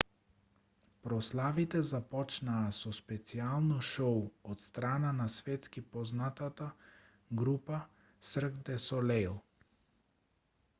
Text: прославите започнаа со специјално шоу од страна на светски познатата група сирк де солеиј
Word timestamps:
прославите 1.01 1.81
започнаа 1.89 2.71
со 2.77 2.93
специјално 2.99 3.77
шоу 3.91 4.23
од 4.55 4.65
страна 4.69 5.13
на 5.19 5.29
светски 5.35 5.85
познатата 5.97 6.71
група 7.45 7.81
сирк 8.33 8.61
де 8.73 8.83
солеиј 8.89 9.33